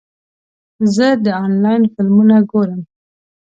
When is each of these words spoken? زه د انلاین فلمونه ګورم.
زه 0.95 1.07
د 1.23 1.25
انلاین 1.43 1.83
فلمونه 1.93 2.35
ګورم. 2.51 2.81